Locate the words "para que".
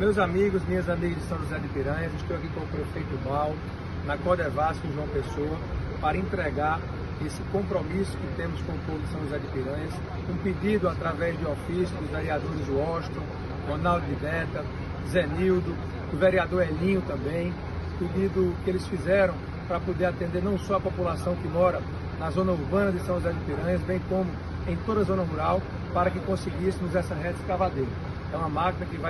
25.92-26.20